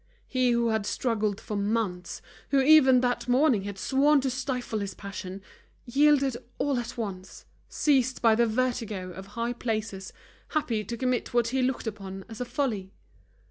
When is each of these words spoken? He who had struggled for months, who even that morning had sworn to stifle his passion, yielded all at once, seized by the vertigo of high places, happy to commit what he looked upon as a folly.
He 0.25 0.49
who 0.49 0.69
had 0.69 0.87
struggled 0.87 1.39
for 1.39 1.55
months, 1.55 2.23
who 2.49 2.59
even 2.59 3.01
that 3.01 3.27
morning 3.27 3.65
had 3.65 3.77
sworn 3.77 4.19
to 4.21 4.31
stifle 4.31 4.79
his 4.79 4.95
passion, 4.95 5.43
yielded 5.85 6.37
all 6.57 6.79
at 6.79 6.97
once, 6.97 7.45
seized 7.69 8.19
by 8.19 8.33
the 8.33 8.47
vertigo 8.47 9.11
of 9.13 9.27
high 9.37 9.53
places, 9.53 10.11
happy 10.57 10.83
to 10.83 10.97
commit 10.97 11.35
what 11.35 11.49
he 11.49 11.61
looked 11.61 11.85
upon 11.85 12.25
as 12.27 12.41
a 12.41 12.45
folly. 12.45 12.89